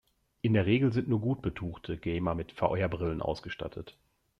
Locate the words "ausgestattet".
3.21-3.99